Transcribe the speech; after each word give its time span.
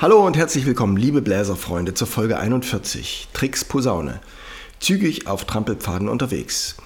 Hallo 0.00 0.26
und 0.26 0.34
herzlich 0.34 0.64
willkommen, 0.64 0.96
liebe 0.96 1.20
Bläserfreunde, 1.20 1.92
zur 1.92 2.06
Folge 2.06 2.38
41. 2.38 3.28
Tricks 3.34 3.66
Posaune. 3.66 4.20
Zügig 4.78 5.26
auf 5.26 5.44
Trampelpfaden 5.44 6.08
unterwegs. 6.08 6.76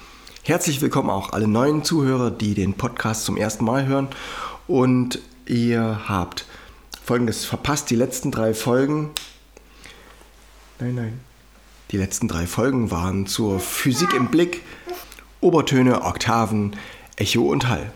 Herzlich 0.43 0.81
willkommen 0.83 1.11
auch 1.11 1.33
alle 1.33 1.47
neuen 1.47 1.85
Zuhörer, 1.85 2.33
die 2.33 2.55
den 2.55 2.75
Podcast 2.75 3.25
zum 3.25 3.37
ersten 3.37 3.65
Mal 3.65 3.87
hören. 3.87 4.09
Und 4.67 5.21
ihr 5.47 6.01
habt 6.09 6.45
folgendes 7.05 7.45
verpasst: 7.45 7.89
die 7.89 7.95
letzten 7.95 8.33
drei 8.33 8.53
Folgen. 8.53 9.11
Nein, 10.81 10.97
nein. 10.97 11.21
Die 11.93 11.99
letzten 11.99 12.27
drei 12.27 12.49
Folgen 12.49 12.91
waren 12.91 13.29
zur 13.29 13.61
Physik 13.61 14.13
im 14.13 14.27
Blick, 14.27 14.63
Obertöne, 15.41 16.03
Oktaven, 16.03 16.75
Echo 17.15 17.43
und 17.43 17.69
Hall. 17.69 17.93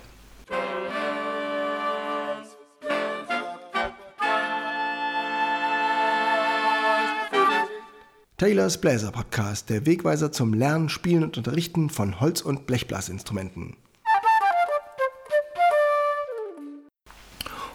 Taylors 8.39 8.81
Bläser 8.81 9.11
Podcast, 9.11 9.69
der 9.69 9.85
Wegweiser 9.85 10.31
zum 10.31 10.55
Lernen, 10.55 10.89
Spielen 10.89 11.25
und 11.25 11.37
Unterrichten 11.37 11.91
von 11.91 12.21
Holz- 12.21 12.41
und 12.41 12.69
Blechblasinstrumenten. 12.69 13.77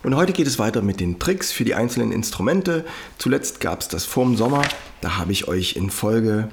Und 0.03 0.15
heute 0.15 0.31
geht 0.31 0.47
es 0.47 0.59
weiter 0.59 0.81
mit 0.81 1.01
den 1.01 1.19
Tricks 1.19 1.51
für 1.51 1.65
die 1.65 1.75
einzelnen 1.75 2.13
Instrumente. 2.13 2.85
Zuletzt 3.17 3.59
gab 3.59 3.81
es 3.81 3.89
das 3.89 4.05
vorm 4.05 4.37
Sommer. 4.37 4.61
Da 5.01 5.17
habe 5.17 5.33
ich 5.33 5.49
euch 5.49 5.75
in 5.75 5.89
Folge 5.89 6.47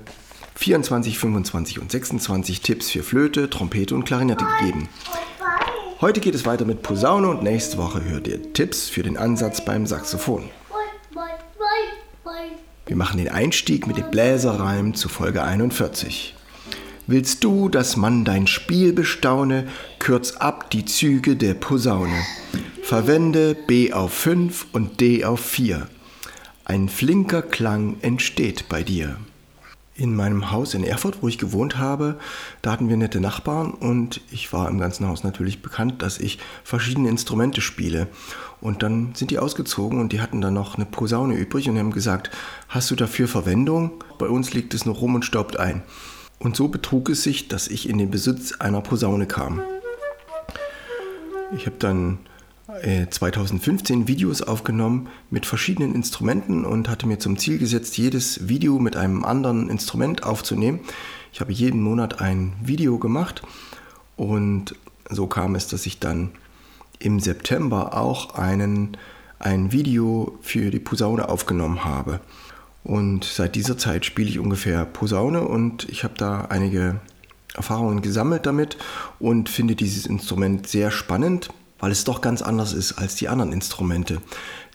24, 0.57 1.17
25 1.17 1.79
und 1.79 1.93
26 1.93 2.63
Tipps 2.63 2.91
für 2.91 3.05
Flöte, 3.05 3.49
Trompete 3.49 3.95
und 3.95 4.07
Klarinette 4.07 4.45
gegeben. 4.59 4.89
Heute 6.01 6.19
geht 6.19 6.35
es 6.35 6.45
weiter 6.45 6.65
mit 6.65 6.83
Posaune 6.83 7.29
und 7.29 7.45
nächste 7.45 7.79
Woche 7.79 8.03
hört 8.03 8.27
ihr 8.27 8.53
Tipps 8.55 8.89
für 8.89 9.05
den 9.05 9.17
Ansatz 9.17 9.65
beim 9.65 9.87
Saxophon. 9.87 10.51
Wir 12.91 12.97
machen 12.97 13.19
den 13.19 13.29
Einstieg 13.29 13.87
mit 13.87 13.99
dem 13.99 14.11
Bläserreim 14.11 14.95
zu 14.95 15.09
Folge 15.09 15.45
41. 15.45 16.35
Willst 17.07 17.45
du, 17.45 17.69
dass 17.69 17.97
man 17.97 18.25
dein 18.25 18.49
Spiel 18.49 18.93
bestaune, 18.93 19.69
kürz 20.01 20.33
ab 20.33 20.71
die 20.71 20.87
Züge 20.87 21.37
der 21.37 21.55
Posaune. 21.55 22.21
Verwende 22.83 23.55
B 23.55 23.93
auf 23.93 24.13
5 24.13 24.67
und 24.73 25.01
D 25.01 25.25
auf 25.25 25.39
4. 25.39 25.87
Ein 26.65 26.89
flinker 26.89 27.43
Klang 27.43 27.99
entsteht 28.03 28.69
bei 28.69 28.83
dir. 28.83 29.19
In 30.01 30.17
meinem 30.17 30.51
Haus 30.51 30.73
in 30.73 30.83
Erfurt, 30.83 31.19
wo 31.21 31.29
ich 31.29 31.37
gewohnt 31.37 31.77
habe, 31.77 32.19
da 32.63 32.73
hatten 32.73 32.89
wir 32.89 32.97
nette 32.97 33.21
Nachbarn 33.21 33.71
und 33.71 34.23
ich 34.31 34.51
war 34.51 34.67
im 34.67 34.79
ganzen 34.79 35.07
Haus 35.07 35.25
natürlich 35.25 35.61
bekannt, 35.61 36.01
dass 36.01 36.19
ich 36.19 36.39
verschiedene 36.65 37.11
Instrumente 37.11 37.61
spiele. 37.61 38.07
Und 38.63 38.83
dann 38.83 39.15
sind 39.15 39.31
die 39.31 39.39
ausgezogen 39.39 40.01
und 40.01 40.13
die 40.13 40.23
hatten 40.23 40.41
dann 40.41 40.55
noch 40.55 40.77
eine 40.77 40.87
Posaune 40.87 41.35
übrig 41.35 41.69
und 41.69 41.79
haben 41.79 41.91
gesagt, 41.91 42.31
hast 42.71 42.91
du 42.91 42.97
dafür 42.97 43.29
Verwendung? 43.29 44.03
Bei 44.19 44.27
uns 44.27 44.55
liegt 44.55 44.73
es 44.73 44.87
noch 44.87 45.03
rum 45.03 45.17
und 45.17 45.27
staubt 45.27 45.59
ein. 45.59 45.83
Und 46.39 46.57
so 46.57 46.69
betrug 46.69 47.11
es 47.11 47.23
sich, 47.23 47.49
dass 47.49 47.69
ich 47.69 47.87
in 47.87 47.99
den 47.99 48.11
Besitz 48.11 48.53
einer 48.53 48.81
Posaune 48.81 49.27
kam. 49.27 49.61
Ich 51.55 51.67
habe 51.67 51.77
dann 51.79 52.21
2015 52.83 54.03
äh, 54.03 54.09
Videos 54.09 54.43
aufgenommen 54.43 55.09
mit 55.31 55.47
verschiedenen 55.47 55.95
Instrumenten 55.95 56.65
und 56.65 56.89
hatte 56.89 57.07
mir 57.07 57.19
zum 57.19 57.39
Ziel 57.39 57.59
gesetzt, 57.59 57.99
jedes 57.99 58.49
Video 58.49 58.79
mit 58.79 58.97
einem 58.97 59.25
anderen 59.25 59.69
Instrument 59.69 60.23
aufzunehmen. 60.25 60.81
Ich 61.33 61.41
habe 61.41 61.53
jeden 61.53 61.83
Monat 61.83 62.21
ein 62.21 62.55
Video 62.63 62.99
gemacht 62.99 63.43
und 64.17 64.75
so 65.09 65.27
kam 65.27 65.55
es, 65.55 65.69
dass 65.69 65.87
ich 65.87 65.99
dann 65.99 66.31
im 66.99 67.21
September 67.21 67.97
auch 67.97 68.35
einen, 68.35 68.97
ein 69.39 69.73
Video 69.73 70.39
für 70.43 70.71
die 70.71 70.79
Posaune 70.79 71.29
aufgenommen 71.29 71.85
habe. 71.85 72.21
Und 72.83 73.25
seit 73.25 73.57
dieser 73.57 73.77
Zeit 73.77 74.07
spiele 74.07 74.29
ich 74.29 74.39
ungefähr 74.39 74.85
Posaune 74.85 75.43
und 75.43 75.89
ich 75.89 76.05
habe 76.05 76.15
da 76.17 76.47
einige 76.49 77.01
Erfahrungen 77.55 78.01
gesammelt 78.01 78.47
damit 78.47 78.77
und 79.19 79.49
finde 79.49 79.75
dieses 79.75 80.07
Instrument 80.07 80.67
sehr 80.67 80.91
spannend, 80.91 81.51
weil 81.81 81.93
es 81.93 82.05
doch 82.05 82.21
ganz 82.21 82.43
anders 82.43 82.73
ist 82.73 82.93
als 82.95 83.17
die 83.17 83.29
anderen 83.29 83.53
Instrumente. 83.53 84.21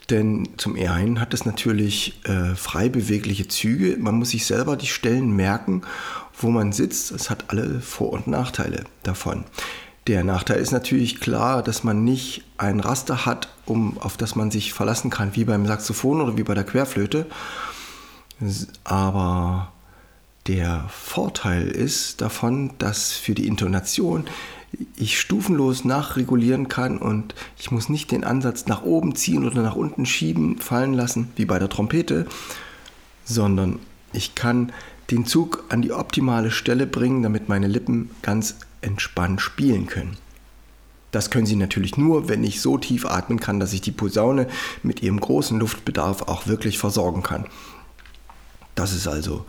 Denn 0.09 0.49
zum 0.57 0.75
einen 0.75 1.19
hat 1.19 1.33
es 1.33 1.45
natürlich 1.45 2.19
äh, 2.25 2.55
frei 2.55 2.89
bewegliche 2.89 3.47
Züge. 3.47 3.97
Man 3.97 4.15
muss 4.15 4.31
sich 4.31 4.45
selber 4.45 4.77
die 4.77 4.87
Stellen 4.87 5.31
merken, 5.31 5.81
wo 6.39 6.51
man 6.51 6.71
sitzt. 6.71 7.11
Es 7.11 7.29
hat 7.29 7.45
alle 7.47 7.81
Vor- 7.81 8.13
und 8.13 8.27
Nachteile 8.27 8.83
davon. 9.01 9.45
Der 10.07 10.23
Nachteil 10.23 10.59
ist 10.59 10.71
natürlich 10.71 11.19
klar, 11.19 11.63
dass 11.63 11.83
man 11.83 12.03
nicht 12.03 12.43
ein 12.57 12.79
Raster 12.79 13.25
hat, 13.25 13.49
um, 13.65 13.97
auf 13.97 14.17
das 14.17 14.35
man 14.35 14.51
sich 14.51 14.73
verlassen 14.73 15.09
kann, 15.09 15.35
wie 15.35 15.45
beim 15.45 15.65
Saxophon 15.65 16.21
oder 16.21 16.37
wie 16.37 16.43
bei 16.43 16.53
der 16.53 16.63
Querflöte. 16.63 17.25
Aber 18.83 19.71
der 20.45 20.85
Vorteil 20.89 21.67
ist 21.67 22.21
davon, 22.21 22.71
dass 22.77 23.13
für 23.13 23.33
die 23.33 23.47
Intonation 23.47 24.25
ich 24.95 25.19
stufenlos 25.19 25.85
nachregulieren 25.85 26.67
kann 26.67 26.97
und 26.97 27.35
ich 27.57 27.71
muss 27.71 27.89
nicht 27.89 28.11
den 28.11 28.23
Ansatz 28.23 28.67
nach 28.67 28.83
oben 28.83 29.15
ziehen 29.15 29.45
oder 29.45 29.61
nach 29.61 29.75
unten 29.75 30.05
schieben, 30.05 30.57
fallen 30.59 30.93
lassen, 30.93 31.29
wie 31.35 31.45
bei 31.45 31.59
der 31.59 31.69
Trompete, 31.69 32.25
sondern 33.23 33.79
ich 34.13 34.35
kann 34.35 34.71
den 35.11 35.25
Zug 35.25 35.63
an 35.69 35.81
die 35.81 35.91
optimale 35.91 36.51
Stelle 36.51 36.87
bringen, 36.87 37.21
damit 37.23 37.49
meine 37.49 37.67
Lippen 37.67 38.09
ganz 38.21 38.55
entspannt 38.81 39.41
spielen 39.41 39.87
können. 39.87 40.17
Das 41.11 41.29
können 41.29 41.45
sie 41.45 41.55
natürlich 41.55 41.95
nur, 41.95 42.27
wenn 42.27 42.43
ich 42.43 42.61
so 42.61 42.77
tief 42.77 43.05
atmen 43.05 43.39
kann, 43.39 43.59
dass 43.59 43.73
ich 43.73 43.81
die 43.81 43.91
Posaune 43.91 44.47
mit 44.83 45.01
ihrem 45.01 45.19
großen 45.19 45.57
Luftbedarf 45.59 46.23
auch 46.23 46.47
wirklich 46.47 46.77
versorgen 46.77 47.23
kann. 47.23 47.45
Das 48.75 48.91
ist 48.93 49.07
also 49.07 49.45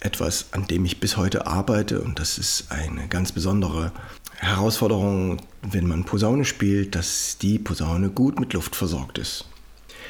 etwas, 0.00 0.46
an 0.52 0.66
dem 0.66 0.84
ich 0.84 0.98
bis 0.98 1.16
heute 1.16 1.46
arbeite 1.46 2.00
und 2.00 2.18
das 2.18 2.38
ist 2.38 2.72
eine 2.72 3.06
ganz 3.08 3.32
besondere 3.32 3.92
Herausforderung, 4.40 5.36
wenn 5.62 5.86
man 5.86 6.04
Posaune 6.04 6.46
spielt, 6.46 6.94
dass 6.94 7.36
die 7.38 7.58
Posaune 7.58 8.08
gut 8.08 8.40
mit 8.40 8.54
Luft 8.54 8.74
versorgt 8.74 9.18
ist. 9.18 9.44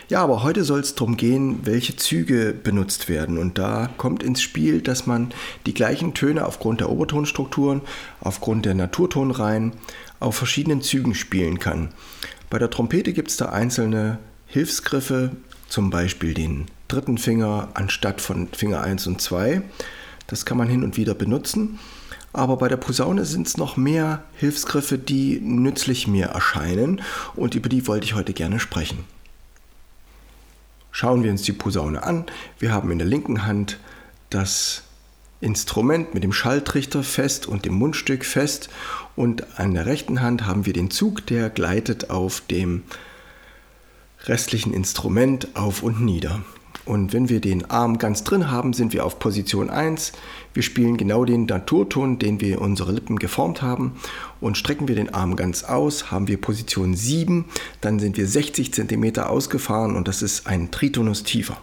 Ja, 0.08 0.22
aber 0.22 0.42
heute 0.42 0.64
soll 0.64 0.80
es 0.80 0.94
darum 0.94 1.16
gehen, 1.16 1.60
welche 1.64 1.96
Züge 1.96 2.52
benutzt 2.52 3.08
werden. 3.08 3.38
Und 3.38 3.58
da 3.58 3.91
kommt 3.96 4.22
ins 4.22 4.41
Spiel, 4.41 4.82
dass 4.82 5.06
man 5.06 5.32
die 5.66 5.74
gleichen 5.74 6.14
Töne 6.14 6.46
aufgrund 6.46 6.80
der 6.80 6.91
Obertonstrukturen, 6.91 7.80
aufgrund 8.20 8.66
der 8.66 8.74
Naturtonreihen 8.74 9.72
auf 10.20 10.36
verschiedenen 10.36 10.82
Zügen 10.82 11.14
spielen 11.14 11.58
kann. 11.58 11.91
Bei 12.50 12.58
der 12.58 12.70
Trompete 12.70 13.12
gibt 13.12 13.30
es 13.30 13.36
da 13.36 13.47
einzelne 13.50 14.18
Hilfsgriffe, 14.47 15.30
zum 15.68 15.91
Beispiel 15.91 16.34
den 16.34 16.66
dritten 16.88 17.18
Finger 17.18 17.68
anstatt 17.74 18.20
von 18.20 18.48
Finger 18.48 18.80
1 18.82 19.06
und 19.06 19.20
2. 19.20 19.62
Das 20.26 20.44
kann 20.44 20.58
man 20.58 20.68
hin 20.68 20.82
und 20.82 20.97
wieder 20.97 21.14
benutzen. 21.14 21.78
Aber 22.32 22.56
bei 22.56 22.68
der 22.68 22.76
Posaune 22.76 23.24
sind 23.24 23.46
es 23.46 23.56
noch 23.56 23.76
mehr 23.76 24.22
Hilfsgriffe, 24.36 24.98
die 24.98 25.41
nützlich 25.41 26.06
mir 26.06 26.26
erscheinen 26.26 27.02
und 27.34 27.54
über 27.54 27.68
die 27.68 27.86
wollte 27.86 28.04
ich 28.04 28.14
heute 28.14 28.32
gerne 28.32 28.60
sprechen. 28.60 29.04
Schauen 30.92 31.22
wir 31.22 31.30
uns 31.30 31.42
die 31.42 31.52
Posaune 31.52 32.02
an. 32.02 32.26
Wir 32.58 32.72
haben 32.72 32.91
in 32.91 32.98
der 32.98 33.06
linken 33.06 33.46
Hand 33.46 33.78
das 34.28 34.82
Instrument 35.41 36.14
mit 36.14 36.22
dem 36.22 36.32
Schalltrichter 36.32 37.02
fest 37.02 37.46
und 37.46 37.64
dem 37.64 37.74
Mundstück 37.74 38.24
fest 38.24 38.68
und 39.16 39.58
an 39.58 39.74
der 39.74 39.86
rechten 39.86 40.20
Hand 40.20 40.47
haben 40.47 40.66
wir 40.66 40.72
den 40.72 40.91
Zug, 40.91 41.26
der 41.26 41.50
gleitet 41.50 42.10
auf 42.10 42.42
dem 42.42 42.82
restlichen 44.24 44.74
Instrument 44.74 45.48
auf 45.54 45.82
und 45.82 46.00
nieder. 46.00 46.42
Und 46.86 47.12
wenn 47.12 47.28
wir 47.28 47.41
den 47.41 47.70
Arm 47.70 47.98
ganz 47.98 48.24
drin 48.24 48.50
haben, 48.50 48.72
sind 48.72 48.92
wir 48.92 49.04
auf 49.04 49.18
Position 49.18 49.70
1. 49.70 50.12
Wir 50.54 50.62
spielen 50.62 50.96
genau 50.96 51.24
den 51.24 51.44
Naturton, 51.44 52.18
den 52.18 52.41
wir 52.41 52.60
unsere 52.60 52.92
Lippen 52.92 53.18
geformt 53.18 53.62
haben. 53.62 53.92
Und 54.41 54.56
strecken 54.56 54.88
wir 54.88 54.94
den 54.94 55.12
Arm 55.12 55.36
ganz 55.36 55.62
aus, 55.62 56.10
haben 56.10 56.26
wir 56.26 56.41
Position 56.41 56.94
7. 56.94 57.44
Dann 57.80 58.00
sind 58.00 58.16
wir 58.16 58.26
60 58.26 58.72
cm 58.72 59.18
ausgefahren 59.18 59.94
und 59.94 60.09
das 60.09 60.22
ist 60.22 60.47
ein 60.47 60.71
Tritonus 60.71 61.22
tiefer. 61.22 61.59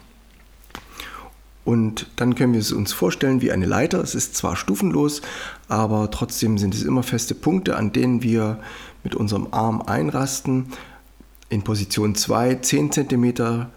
Und 1.65 2.07
dann 2.15 2.35
können 2.35 2.53
wir 2.53 2.61
es 2.61 2.71
uns 2.71 2.93
vorstellen 2.93 3.41
wie 3.41 3.51
eine 3.51 3.65
Leiter. 3.65 3.99
Es 3.99 4.15
ist 4.15 4.37
zwar 4.37 4.55
stufenlos, 4.55 5.21
aber 5.67 6.09
trotzdem 6.11 6.57
sind 6.57 6.73
es 6.73 6.83
immer 6.83 7.03
feste 7.03 7.35
Punkte, 7.35 7.75
an 7.75 7.91
denen 7.91 8.23
wir 8.23 8.59
mit 9.03 9.15
unserem 9.15 9.49
Arm 9.51 9.81
einrasten. 9.81 10.67
In 11.49 11.63
Position 11.63 12.15
2 12.15 12.55
10 12.55 12.91
cm 12.93 13.67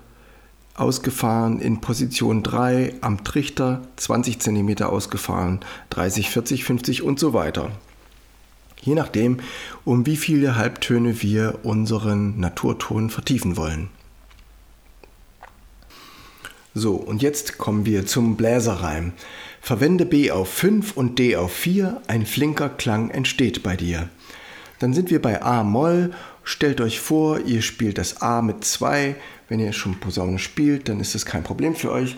ausgefahren, 0.80 1.60
in 1.60 1.80
Position 1.80 2.42
3 2.42 2.94
am 3.00 3.22
Trichter 3.24 3.82
20 3.96 4.40
cm 4.40 4.82
ausgefahren, 4.82 5.60
30, 5.90 6.30
40, 6.30 6.64
50 6.64 7.02
und 7.02 7.18
so 7.18 7.32
weiter. 7.32 7.70
Je 8.82 8.94
nachdem, 8.94 9.38
um 9.84 10.06
wie 10.06 10.16
viele 10.16 10.56
Halbtöne 10.56 11.22
wir 11.22 11.60
unseren 11.62 12.40
Naturton 12.40 13.10
vertiefen 13.10 13.56
wollen. 13.56 13.90
So, 16.72 16.94
und 16.94 17.20
jetzt 17.20 17.58
kommen 17.58 17.84
wir 17.84 18.06
zum 18.06 18.36
Bläserreim. 18.36 19.12
Verwende 19.60 20.06
B 20.06 20.30
auf 20.30 20.48
5 20.48 20.96
und 20.96 21.18
D 21.18 21.36
auf 21.36 21.52
4, 21.52 22.00
ein 22.06 22.24
flinker 22.24 22.68
Klang 22.68 23.10
entsteht 23.10 23.62
bei 23.62 23.76
dir. 23.76 24.08
Dann 24.78 24.94
sind 24.94 25.10
wir 25.10 25.20
bei 25.20 25.42
A-Moll. 25.42 26.12
Stellt 26.42 26.80
euch 26.80 27.00
vor, 27.00 27.40
ihr 27.40 27.60
spielt 27.60 27.98
das 27.98 28.22
A 28.22 28.40
mit 28.40 28.64
2. 28.64 29.14
Wenn 29.50 29.58
ihr 29.58 29.73
schon 29.73 29.99
Posaune 29.99 30.38
spielt, 30.38 30.88
dann 30.88 31.00
ist 31.00 31.17
das 31.17 31.26
kein 31.26 31.43
Problem 31.43 31.75
für 31.75 31.91
euch. 31.91 32.17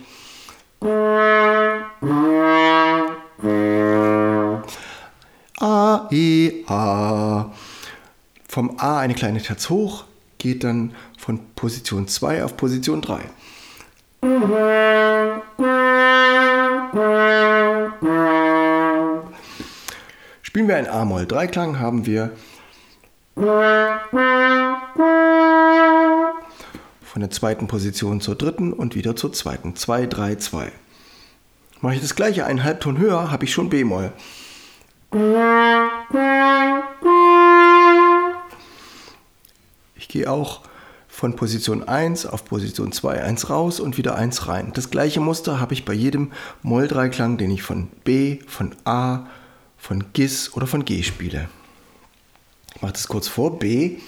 A, 5.59 6.09
E, 6.11 6.65
A. 6.67 7.51
Vom 8.47 8.79
A 8.79 8.99
eine 8.99 9.15
kleine 9.15 9.41
Terz 9.41 9.71
hoch, 9.71 10.05
geht 10.37 10.63
dann 10.63 10.95
von 11.17 11.41
Position 11.55 12.07
2 12.07 12.45
auf 12.45 12.59
Position 12.59 13.01
3. 13.01 13.23
Spielen 20.43 20.69
wir 20.69 20.77
ein 20.77 20.87
A-Moll-Dreiklang, 20.87 21.81
haben 21.81 22.05
wir 22.05 22.33
von 27.13 27.21
der 27.21 27.31
zweiten 27.31 27.67
Position 27.67 28.23
zur 28.23 28.37
dritten 28.37 28.73
und 28.73 28.95
wieder 28.95 29.15
zur 29.15 29.35
zweiten. 29.35 29.77
2, 29.77 30.07
3, 30.07 30.37
2. 30.37 30.73
Mache 31.83 31.97
ich 31.97 32.01
das 32.01 32.17
gleiche 32.17 32.47
einen 32.47 32.65
Halbton 32.65 32.97
höher, 32.97 33.31
habe 33.31 33.45
ich 33.45 33.53
schon 33.53 33.69
B-Moll. 33.69 34.15
Ich 39.95 40.09
gehe 40.09 40.31
auch 40.31 40.63
von 41.07 41.37
Position 41.37 41.87
1 41.87 42.25
auf 42.25 42.47
Position 42.47 42.93
2 42.93 43.23
1 43.23 43.51
raus 43.51 43.79
und 43.79 43.99
wieder 43.99 44.15
1 44.15 44.49
rein. 44.49 44.73
Das 44.73 44.89
gleiche 44.89 45.21
Muster 45.21 45.61
habe 45.61 45.75
ich 45.75 45.85
bei 45.85 45.93
jedem 45.93 46.33
Moll-Dreiklang, 46.63 47.37
den 47.37 47.51
ich 47.51 47.63
von 47.63 47.89
B, 48.05 48.39
von 48.47 48.75
A, 48.85 49.27
von 49.77 50.15
Gis 50.15 50.55
oder 50.55 50.67
von 50.67 50.87
G 50.87 51.03
spiele. 51.03 51.51
Ich 52.75 52.81
mache 52.81 52.95
das 52.95 53.07
kurz 53.07 53.29
vor. 53.29 53.59
B. 53.59 53.99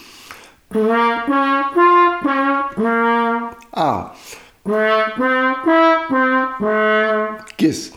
A. 3.72 4.14
Gis. 7.56 7.92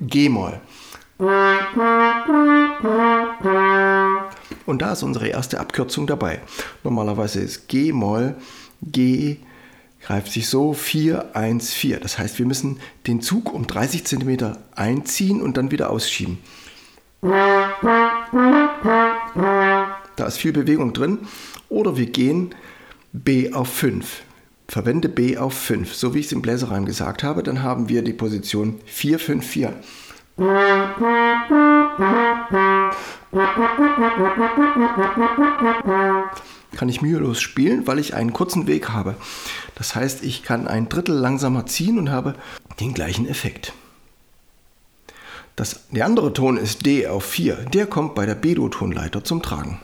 G-Moll. 0.00 0.60
Und 4.66 4.82
da 4.82 4.92
ist 4.92 5.02
unsere 5.02 5.28
erste 5.28 5.60
Abkürzung 5.60 6.06
dabei. 6.06 6.40
Normalerweise 6.82 7.40
ist 7.40 7.68
G-Moll, 7.68 8.34
G 8.82 9.38
greift 10.04 10.32
sich 10.32 10.48
so 10.48 10.74
4, 10.74 11.34
1, 11.34 11.72
4. 11.72 12.00
Das 12.00 12.18
heißt, 12.18 12.38
wir 12.38 12.46
müssen 12.46 12.80
den 13.06 13.22
Zug 13.22 13.52
um 13.52 13.66
30 13.66 14.04
cm 14.04 14.56
einziehen 14.74 15.40
und 15.40 15.56
dann 15.56 15.70
wieder 15.70 15.90
ausschieben. 15.90 16.38
Da 20.16 20.26
ist 20.26 20.38
viel 20.38 20.52
Bewegung 20.52 20.92
drin. 20.92 21.18
Oder 21.68 21.96
wir 21.96 22.06
gehen 22.06 22.54
B 23.12 23.52
auf 23.52 23.68
5. 23.68 24.22
Verwende 24.68 25.08
B 25.08 25.36
auf 25.36 25.54
5, 25.54 25.94
so 25.94 26.14
wie 26.14 26.20
ich 26.20 26.26
es 26.26 26.32
im 26.32 26.42
Bläserreim 26.42 26.86
gesagt 26.86 27.22
habe. 27.22 27.42
Dann 27.42 27.62
haben 27.62 27.88
wir 27.88 28.02
die 28.02 28.12
Position 28.12 28.80
4, 28.86 29.18
5, 29.18 29.46
4. 29.46 29.72
Kann 36.76 36.88
ich 36.88 37.02
mühelos 37.02 37.40
spielen, 37.40 37.86
weil 37.86 37.98
ich 37.98 38.14
einen 38.14 38.32
kurzen 38.32 38.66
Weg 38.66 38.88
habe. 38.88 39.14
Das 39.74 39.94
heißt, 39.94 40.24
ich 40.24 40.42
kann 40.42 40.66
ein 40.66 40.88
Drittel 40.88 41.14
langsamer 41.14 41.66
ziehen 41.66 41.98
und 41.98 42.10
habe 42.10 42.34
den 42.80 42.94
gleichen 42.94 43.28
Effekt. 43.28 43.74
Das, 45.56 45.86
der 45.90 46.04
andere 46.04 46.32
Ton 46.32 46.56
ist 46.56 46.84
D 46.84 47.06
auf 47.06 47.24
4. 47.24 47.54
Der 47.72 47.86
kommt 47.86 48.14
bei 48.16 48.26
der 48.26 48.34
B-Do-Tonleiter 48.34 49.22
zum 49.22 49.40
Tragen. 49.40 49.80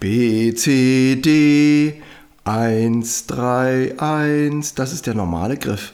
B, 0.00 0.54
C, 0.54 1.16
D, 1.16 2.02
1, 2.44 3.26
3, 3.26 3.98
1. 3.98 4.74
Das 4.74 4.92
ist 4.92 5.06
der 5.06 5.14
normale 5.14 5.58
Griff. 5.58 5.92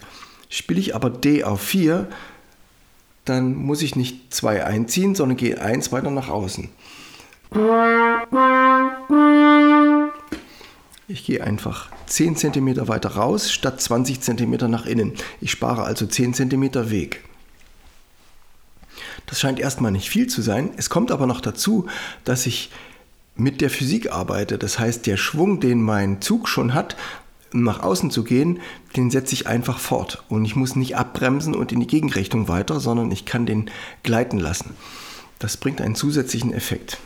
Spiele 0.49 0.81
ich 0.81 0.95
aber 0.95 1.11
D 1.11 1.45
auf 1.45 1.61
4, 1.61 2.09
dann 3.25 3.55
muss 3.55 3.83
ich 3.83 3.95
nicht 3.95 4.35
2 4.35 4.65
einziehen, 4.65 5.15
sondern 5.15 5.37
gehe 5.37 5.61
1 5.61 5.93
weiter 5.93 6.11
nach 6.11 6.29
außen. 6.29 6.69
Ich 11.13 11.25
gehe 11.25 11.43
einfach 11.43 11.91
10 12.07 12.37
cm 12.37 12.87
weiter 12.87 13.17
raus 13.17 13.51
statt 13.51 13.81
20 13.81 14.21
cm 14.21 14.71
nach 14.71 14.87
innen. 14.87 15.15
Ich 15.41 15.51
spare 15.51 15.83
also 15.83 16.07
10 16.07 16.35
cm 16.35 16.89
Weg. 16.89 17.25
Das 19.27 19.41
scheint 19.41 19.59
erstmal 19.59 19.91
nicht 19.91 20.09
viel 20.09 20.29
zu 20.29 20.41
sein. 20.41 20.71
Es 20.77 20.89
kommt 20.89 21.11
aber 21.11 21.27
noch 21.27 21.41
dazu, 21.41 21.89
dass 22.23 22.47
ich 22.47 22.71
mit 23.35 23.61
der 23.61 23.71
Physik 23.71 24.13
arbeite. 24.13 24.57
Das 24.57 24.79
heißt, 24.79 25.05
der 25.09 25.17
Schwung, 25.17 25.59
den 25.59 25.83
mein 25.83 26.21
Zug 26.21 26.49
schon 26.49 26.75
hat, 26.75 26.97
nach 27.53 27.83
außen 27.83 28.13
zu 28.13 28.23
gehen, 28.23 28.61
den 28.97 29.11
setze 29.11 29.35
ich 29.35 29.49
einfach 29.49 29.81
fort. 29.81 30.23
Und 30.29 30.45
ich 30.45 30.55
muss 30.55 30.77
nicht 30.77 30.97
abbremsen 30.97 31.57
und 31.57 31.73
in 31.73 31.81
die 31.81 31.89
Gegenrichtung 31.89 32.47
weiter, 32.47 32.79
sondern 32.79 33.11
ich 33.11 33.25
kann 33.25 33.47
den 33.47 33.69
gleiten 34.05 34.39
lassen. 34.39 34.77
Das 35.41 35.57
bringt 35.57 35.81
einen 35.81 35.97
zusätzlichen 35.97 36.53
Effekt. 36.53 36.99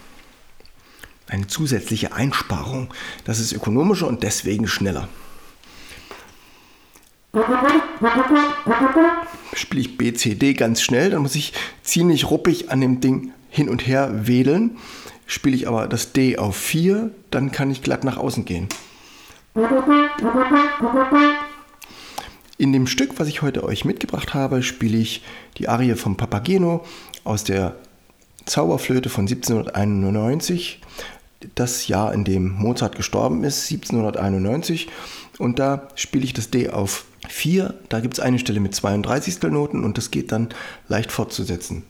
Eine 1.27 1.47
zusätzliche 1.47 2.13
Einsparung. 2.13 2.93
Das 3.25 3.41
ist 3.41 3.53
ökonomischer 3.53 4.07
und 4.07 4.23
deswegen 4.23 4.67
schneller. 4.69 5.09
Spiele 9.55 9.81
ich 9.81 9.97
BCD 9.97 10.55
ganz 10.55 10.83
schnell, 10.83 11.11
dann 11.11 11.23
muss 11.23 11.35
ich 11.35 11.53
ziemlich 11.83 12.31
ruppig 12.31 12.71
an 12.71 12.81
dem 12.81 13.01
Ding 13.01 13.33
hin 13.51 13.69
und 13.69 13.87
her 13.87 14.27
wedeln. 14.27 14.77
Spiele 15.27 15.57
ich 15.57 15.67
aber 15.67 15.89
das 15.89 16.13
D 16.13 16.39
auf 16.39 16.57
4, 16.57 17.11
dann 17.31 17.51
kann 17.51 17.71
ich 17.71 17.83
glatt 17.83 18.05
nach 18.05 18.19
außen 18.19 18.45
gehen. 18.45 18.69
In 22.57 22.73
dem 22.73 22.87
Stück, 22.87 23.19
was 23.19 23.29
ich 23.29 23.43
heute 23.43 23.65
euch 23.65 23.85
mitgebracht 23.85 24.35
habe, 24.35 24.63
spiele 24.63 24.99
ich 24.99 25.23
die 25.57 25.69
Arie 25.69 25.95
vom 25.95 26.17
Papageno 26.17 26.85
aus 27.25 27.43
der 27.43 27.77
Zauberflöte 28.45 29.09
von 29.09 29.23
1791. 29.23 30.81
Das 31.55 31.89
Jahr, 31.89 32.13
in 32.13 32.25
dem 32.25 32.51
Mozart 32.53 32.97
gestorben 32.97 33.45
ist, 33.45 33.71
1791. 33.71 34.89
Und 35.39 35.59
da 35.59 35.89
spiele 35.95 36.25
ich 36.25 36.33
das 36.33 36.51
D 36.51 36.71
auf 36.71 37.05
4. 37.29 37.75
Da 37.89 38.01
gibt 38.01 38.15
es 38.15 38.21
eine 38.21 38.39
Stelle 38.39 38.61
mit 38.61 38.75
32 38.75 39.43
Noten 39.43 39.85
und 39.85 39.99
das 39.99 40.11
geht 40.11 40.33
dann 40.33 40.49
leicht 40.89 41.11
fortzusetzen. 41.11 41.85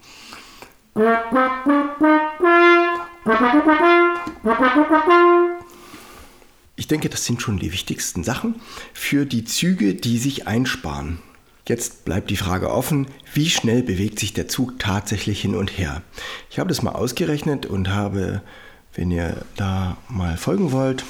Ich 6.76 6.88
denke, 6.88 7.08
das 7.08 7.24
sind 7.24 7.40
schon 7.40 7.58
die 7.58 7.72
wichtigsten 7.72 8.24
Sachen 8.24 8.56
für 8.92 9.26
die 9.26 9.44
Züge, 9.44 9.94
die 9.94 10.18
sich 10.18 10.46
einsparen. 10.46 11.18
Jetzt 11.66 12.04
bleibt 12.04 12.28
die 12.28 12.36
Frage 12.36 12.70
offen, 12.70 13.06
wie 13.32 13.48
schnell 13.48 13.82
bewegt 13.82 14.18
sich 14.18 14.34
der 14.34 14.48
Zug 14.48 14.78
tatsächlich 14.78 15.40
hin 15.40 15.54
und 15.54 15.78
her. 15.78 16.02
Ich 16.50 16.58
habe 16.58 16.68
das 16.68 16.82
mal 16.82 16.92
ausgerechnet 16.92 17.64
und 17.64 17.88
habe, 17.88 18.42
wenn 18.94 19.10
ihr 19.10 19.44
da 19.56 19.96
mal 20.08 20.36
folgen 20.36 20.72
wollt, 20.72 21.04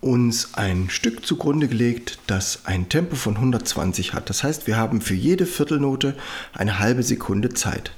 uns 0.00 0.54
ein 0.54 0.88
Stück 0.90 1.26
zugrunde 1.26 1.68
gelegt, 1.68 2.18
das 2.26 2.60
ein 2.64 2.88
Tempo 2.88 3.16
von 3.16 3.36
120 3.36 4.12
hat. 4.12 4.30
Das 4.30 4.44
heißt, 4.44 4.66
wir 4.66 4.76
haben 4.76 5.00
für 5.00 5.14
jede 5.14 5.46
Viertelnote 5.46 6.16
eine 6.52 6.78
halbe 6.78 7.02
Sekunde 7.02 7.54
Zeit. 7.54 7.92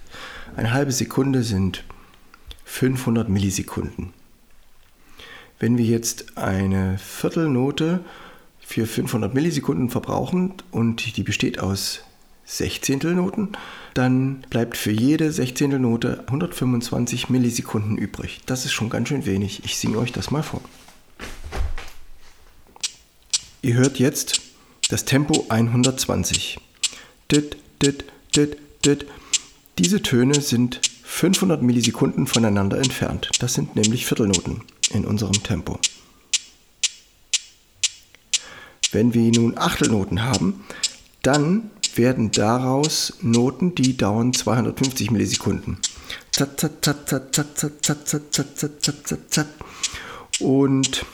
Eine 0.57 0.73
halbe 0.73 0.93
Sekunde 0.93 1.43
sind 1.43 1.85
500 2.65 3.29
Millisekunden. 3.29 4.13
Wenn 5.59 5.77
wir 5.77 5.85
jetzt 5.85 6.39
eine 6.39 6.99
Viertelnote 6.99 8.01
für 8.61 8.87
500 8.87 9.35
Millisekunden 9.35 9.91
verbrauchen 9.91 10.55
und 10.71 11.17
die 11.17 11.23
besteht 11.23 11.59
aus 11.59 12.03
Sechzehntelnoten, 12.49 13.57
dann 13.93 14.41
bleibt 14.49 14.79
für 14.79 14.91
jede 14.91 15.31
Sechzehntelnote 15.33 16.25
125 16.27 17.29
Millisekunden 17.29 17.99
übrig. 17.99 18.41
Das 18.47 18.65
ist 18.65 18.73
schon 18.73 18.89
ganz 18.89 19.11
schön 19.11 19.27
wenig. 19.27 19.65
Ich 19.65 19.77
singe 19.77 19.99
euch 19.99 20.13
das 20.13 20.31
mal 20.31 20.43
vor. 20.43 20.63
Ihr 23.61 23.75
hört 23.75 23.99
jetzt 23.99 24.41
das 24.89 25.05
Tempo 25.05 25.45
120. 25.51 26.59
Dit, 27.31 27.59
dit, 27.83 28.05
dit, 28.35 28.57
dit. 28.85 29.07
Diese 29.77 30.01
Töne 30.01 30.41
sind 30.41 30.81
500 31.05 31.61
Millisekunden 31.61 32.27
voneinander 32.27 32.79
entfernt. 32.79 33.29
Das 33.41 33.53
sind 33.53 33.77
nämlich 33.77 34.07
Viertelnoten 34.07 34.63
in 34.91 35.05
unserem 35.05 35.43
Tempo. 35.43 35.79
Wenn 38.91 39.13
wir 39.13 39.31
nun 39.33 39.59
Achtelnoten 39.59 40.23
haben, 40.23 40.65
dann 41.23 41.71
werden 41.99 42.31
daraus 42.31 43.19
Noten, 43.21 43.75
die 43.75 43.97
dauern 43.97 44.33
250 44.33 45.11
Millisekunden. 45.11 45.79
Und 50.41 51.05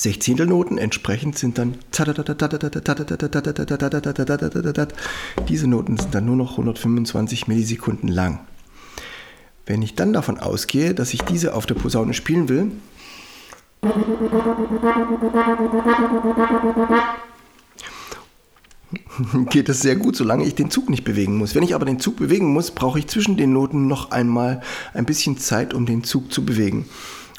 Sechzehntelnoten. 0.00 0.78
Entsprechend 0.78 1.36
sind 1.36 1.58
dann 1.58 1.74
diese 5.48 5.66
Noten 5.66 5.96
sind 5.98 6.14
dann 6.14 6.24
nur 6.24 6.36
noch 6.36 6.52
125 6.52 7.48
Millisekunden 7.48 8.08
lang. 8.08 8.40
Wenn 9.66 9.82
ich 9.82 9.94
dann 9.94 10.14
davon 10.14 10.38
ausgehe, 10.38 10.94
dass 10.94 11.12
ich 11.12 11.20
diese 11.22 11.54
auf 11.54 11.66
der 11.66 11.74
Posaune 11.74 12.14
spielen 12.14 12.48
will, 12.48 12.72
geht 19.50 19.68
es 19.68 19.80
sehr 19.80 19.96
gut, 19.96 20.16
solange 20.16 20.44
ich 20.44 20.54
den 20.54 20.70
Zug 20.70 20.90
nicht 20.90 21.04
bewegen 21.04 21.36
muss. 21.36 21.54
Wenn 21.54 21.62
ich 21.62 21.74
aber 21.74 21.84
den 21.84 22.00
Zug 22.00 22.16
bewegen 22.16 22.52
muss, 22.52 22.70
brauche 22.70 22.98
ich 22.98 23.06
zwischen 23.06 23.36
den 23.36 23.52
Noten 23.52 23.86
noch 23.86 24.10
einmal 24.10 24.62
ein 24.94 25.06
bisschen 25.06 25.38
Zeit, 25.38 25.74
um 25.74 25.86
den 25.86 26.04
Zug 26.04 26.32
zu 26.32 26.44
bewegen. 26.44 26.86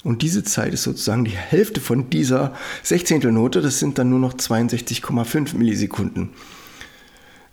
Und 0.03 0.21
diese 0.21 0.43
Zeit 0.43 0.73
ist 0.73 0.83
sozusagen 0.83 1.25
die 1.25 1.31
Hälfte 1.31 1.79
von 1.79 2.09
dieser 2.09 2.55
Sechzehntelnote. 2.81 3.61
Das 3.61 3.79
sind 3.79 3.97
dann 3.97 4.09
nur 4.09 4.19
noch 4.19 4.33
62,5 4.33 5.55
Millisekunden. 5.55 6.29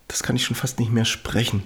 Das 0.06 0.22
kann 0.22 0.36
ich 0.36 0.44
schon 0.44 0.56
fast 0.56 0.78
nicht 0.78 0.92
mehr 0.92 1.04
sprechen. 1.04 1.62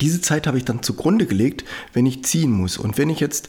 Diese 0.00 0.20
Zeit 0.20 0.46
habe 0.46 0.58
ich 0.58 0.64
dann 0.64 0.82
zugrunde 0.82 1.26
gelegt, 1.26 1.64
wenn 1.92 2.06
ich 2.06 2.24
ziehen 2.24 2.50
muss. 2.50 2.76
Und 2.78 2.98
wenn 2.98 3.10
ich 3.10 3.20
jetzt, 3.20 3.48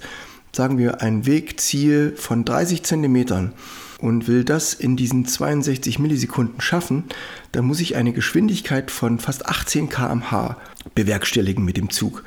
sagen 0.55 0.77
wir, 0.77 1.01
einen 1.01 1.25
Weg 1.25 1.59
ziehe 1.59 2.15
von 2.15 2.45
30 2.45 2.83
Zentimetern 2.83 3.53
und 3.99 4.27
will 4.27 4.43
das 4.43 4.73
in 4.73 4.95
diesen 4.95 5.25
62 5.25 5.99
Millisekunden 5.99 6.61
schaffen, 6.61 7.05
dann 7.51 7.65
muss 7.65 7.79
ich 7.79 7.95
eine 7.95 8.13
Geschwindigkeit 8.13 8.91
von 8.91 9.19
fast 9.19 9.45
18 9.47 9.89
km/h 9.89 10.57
bewerkstelligen 10.95 11.65
mit 11.65 11.77
dem 11.77 11.89
Zug. 11.89 12.23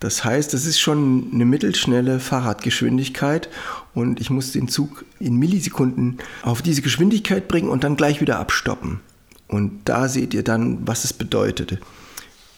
Das 0.00 0.24
heißt, 0.24 0.52
das 0.52 0.66
ist 0.66 0.80
schon 0.80 1.30
eine 1.32 1.46
mittelschnelle 1.46 2.20
Fahrradgeschwindigkeit 2.20 3.48
und 3.94 4.20
ich 4.20 4.28
muss 4.28 4.52
den 4.52 4.68
Zug 4.68 5.04
in 5.18 5.36
Millisekunden 5.36 6.18
auf 6.42 6.60
diese 6.60 6.82
Geschwindigkeit 6.82 7.48
bringen 7.48 7.70
und 7.70 7.84
dann 7.84 7.96
gleich 7.96 8.20
wieder 8.20 8.38
abstoppen. 8.38 9.00
Und 9.48 9.82
da 9.86 10.08
seht 10.08 10.34
ihr 10.34 10.42
dann, 10.42 10.86
was 10.86 11.04
es 11.04 11.12
bedeutet. 11.12 11.78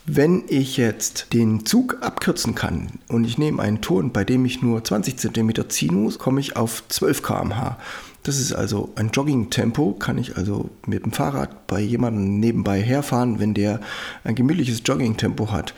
Wenn 0.06 0.44
ich 0.49 0.76
jetzt 0.76 1.32
den 1.32 1.66
Zug 1.66 1.99
abkürzen 2.00 2.54
kann 2.54 2.92
und 3.08 3.25
ich 3.25 3.38
nehme 3.38 3.61
einen 3.62 3.80
Ton, 3.80 4.12
bei 4.12 4.25
dem 4.25 4.44
ich 4.44 4.62
nur 4.62 4.82
20 4.82 5.16
cm 5.16 5.68
ziehen 5.68 6.02
muss, 6.02 6.18
komme 6.18 6.40
ich 6.40 6.56
auf 6.56 6.85
12 6.88 7.23
km/h. 7.23 7.78
Das 8.26 8.40
ist 8.40 8.52
also 8.52 8.92
ein 8.97 9.11
Jogging-Tempo, 9.12 9.92
kann 9.92 10.18
ich 10.18 10.37
also 10.37 10.68
mit 10.85 11.04
dem 11.04 11.12
Fahrrad 11.12 11.68
bei 11.68 11.80
jemandem 11.80 12.40
nebenbei 12.40 12.83
herfahren, 12.83 13.38
wenn 13.38 13.54
der 13.54 13.78
ein 14.25 14.35
gemütliches 14.35 14.83
Jogging-Tempo 14.85 15.52
hat. 15.52 15.75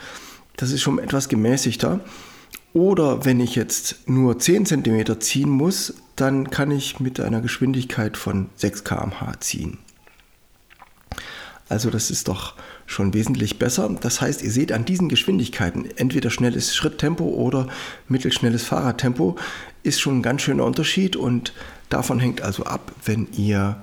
Das 0.57 0.71
ist 0.71 0.81
schon 0.81 0.99
etwas 0.99 1.29
gemäßigter. 1.29 2.01
Oder 2.73 3.27
wenn 3.27 3.39
ich 3.41 3.55
jetzt 3.55 4.09
nur 4.09 4.39
10 4.39 4.65
cm 4.65 5.21
ziehen 5.21 5.51
muss, 5.51 5.93
dann 6.17 6.49
kann 6.49 6.71
ich 6.71 7.01
mit 7.01 7.21
einer 7.21 7.43
Geschwindigkeit 7.43 8.17
von 8.17 8.49
6 8.57 8.83
km/h 8.83 9.41
ziehen. 9.41 9.77
Also 11.69 11.91
das 11.91 12.11
ist 12.11 12.29
doch 12.29 12.55
schon 12.87 13.13
wesentlich 13.13 13.59
besser. 13.59 13.95
Das 14.01 14.23
heißt, 14.23 14.43
ihr 14.43 14.51
seht 14.51 14.73
an 14.73 14.87
diesen 14.87 15.11
Geschwindigkeiten, 15.11 15.87
entweder 15.97 16.31
schnelles 16.31 16.75
Schritttempo 16.75 17.25
oder 17.25 17.69
mittelschnelles 18.09 18.65
Fahrradtempo, 18.65 19.37
ist 19.83 20.01
schon 20.01 20.21
ein 20.21 20.23
ganz 20.23 20.41
schöner 20.41 20.65
Unterschied 20.65 21.15
und 21.15 21.53
davon 21.89 22.19
hängt 22.19 22.43
also 22.43 22.65
ab, 22.65 22.93
wenn 23.05 23.29
ihr 23.33 23.83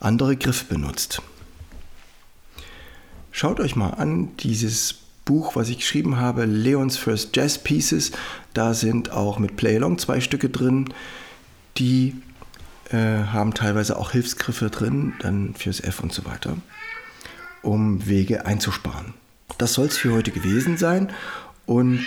andere 0.00 0.36
Griffe 0.36 0.64
benutzt. 0.66 1.22
Schaut 3.32 3.60
euch 3.60 3.76
mal 3.76 3.90
an 3.90 4.36
dieses 4.38 4.94
Buch, 5.24 5.54
was 5.56 5.68
ich 5.68 5.78
geschrieben 5.78 6.16
habe, 6.16 6.46
Leons 6.46 6.96
First 6.96 7.36
Jazz 7.36 7.62
Pieces. 7.62 8.12
Da 8.54 8.74
sind 8.74 9.10
auch 9.10 9.38
mit 9.38 9.56
Play-Along 9.56 9.98
zwei 9.98 10.20
Stücke 10.20 10.48
drin. 10.48 10.92
Die 11.76 12.14
äh, 12.90 12.96
haben 12.96 13.52
teilweise 13.52 13.98
auch 13.98 14.12
Hilfsgriffe 14.12 14.70
drin, 14.70 15.12
dann 15.20 15.54
fürs 15.54 15.80
F 15.80 16.00
und 16.00 16.12
so 16.12 16.24
weiter, 16.24 16.56
um 17.62 18.06
Wege 18.06 18.46
einzusparen. 18.46 19.12
Das 19.58 19.74
soll 19.74 19.86
es 19.86 19.98
für 19.98 20.12
heute 20.12 20.30
gewesen 20.30 20.78
sein 20.78 21.12
und 21.66 22.00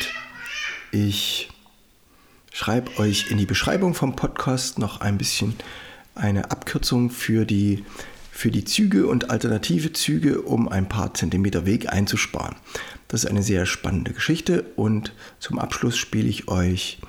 ich 0.91 1.50
schreibe 2.61 2.99
euch 2.99 3.31
in 3.31 3.39
die 3.39 3.47
Beschreibung 3.47 3.95
vom 3.95 4.15
Podcast 4.15 4.77
noch 4.77 5.01
ein 5.01 5.17
bisschen 5.17 5.55
eine 6.13 6.51
Abkürzung 6.51 7.09
für 7.09 7.43
die 7.43 7.83
für 8.31 8.51
die 8.51 8.65
Züge 8.65 9.07
und 9.07 9.31
alternative 9.31 9.93
Züge, 9.93 10.43
um 10.43 10.69
ein 10.69 10.87
paar 10.87 11.15
Zentimeter 11.15 11.65
Weg 11.65 11.91
einzusparen. 11.91 12.55
Das 13.07 13.23
ist 13.23 13.29
eine 13.31 13.41
sehr 13.41 13.65
spannende 13.65 14.13
Geschichte 14.13 14.63
und 14.75 15.11
zum 15.39 15.57
Abschluss 15.57 15.97
spiele 15.97 16.29
ich 16.29 16.49
euch 16.49 16.99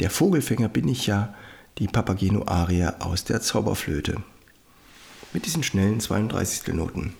Der 0.00 0.08
Vogelfänger 0.08 0.70
bin 0.70 0.88
ich 0.88 1.06
ja, 1.06 1.34
die 1.76 1.86
Papageno-Arie 1.86 2.88
aus 3.00 3.24
der 3.24 3.42
Zauberflöte. 3.42 4.22
Mit 5.34 5.46
diesen 5.46 5.64
schnellen 5.64 5.98
32. 5.98 6.72
Noten. 6.74 7.12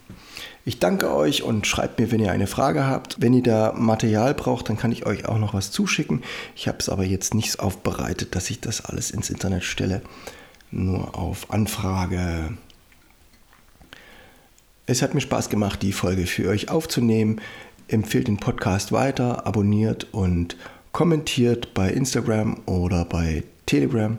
Ich 0.64 0.78
danke 0.78 1.12
euch 1.12 1.42
und 1.42 1.66
schreibt 1.66 1.98
mir, 1.98 2.12
wenn 2.12 2.20
ihr 2.20 2.30
eine 2.30 2.46
Frage 2.46 2.86
habt. 2.86 3.20
Wenn 3.20 3.34
ihr 3.34 3.42
da 3.42 3.74
Material 3.76 4.34
braucht, 4.34 4.68
dann 4.68 4.78
kann 4.78 4.92
ich 4.92 5.04
euch 5.04 5.26
auch 5.26 5.38
noch 5.38 5.52
was 5.52 5.72
zuschicken. 5.72 6.22
Ich 6.54 6.68
habe 6.68 6.78
es 6.78 6.88
aber 6.88 7.02
jetzt 7.02 7.34
nicht 7.34 7.58
aufbereitet, 7.58 8.36
dass 8.36 8.50
ich 8.50 8.60
das 8.60 8.84
alles 8.84 9.10
ins 9.10 9.30
Internet 9.30 9.64
stelle. 9.64 10.00
Nur 10.70 11.18
auf 11.18 11.50
Anfrage. 11.50 12.56
Es 14.86 15.02
hat 15.02 15.14
mir 15.14 15.20
Spaß 15.20 15.48
gemacht, 15.48 15.82
die 15.82 15.92
Folge 15.92 16.26
für 16.26 16.48
euch 16.48 16.70
aufzunehmen. 16.70 17.40
Empfehlt 17.88 18.28
den 18.28 18.36
Podcast 18.36 18.92
weiter, 18.92 19.44
abonniert 19.44 20.14
und 20.14 20.56
kommentiert 20.92 21.74
bei 21.74 21.90
Instagram 21.90 22.60
oder 22.66 23.04
bei 23.04 23.42
Telegram. 23.66 24.18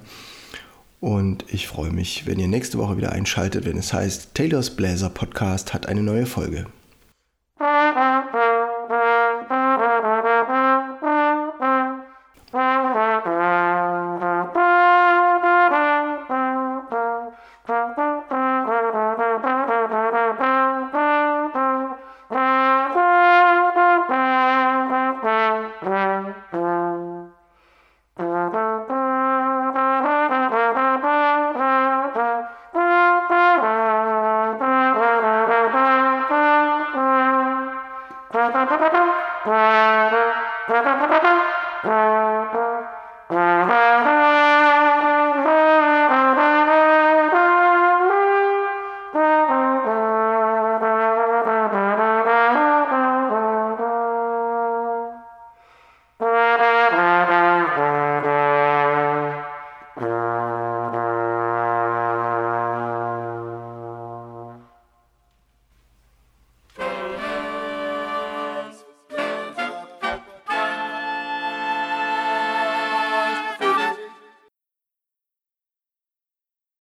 Und 1.00 1.46
ich 1.52 1.68
freue 1.68 1.92
mich, 1.92 2.26
wenn 2.26 2.40
ihr 2.40 2.48
nächste 2.48 2.78
Woche 2.78 2.98
wieder 2.98 3.12
einschaltet, 3.12 3.66
wenn 3.66 3.78
es 3.78 3.94
heißt, 3.94 4.34
Taylors 4.34 4.72
Bläser 4.72 5.10
Podcast 5.10 5.74
hat 5.74 5.88
eine 5.88 6.02
neue 6.02 6.26
Folge. 6.26 6.66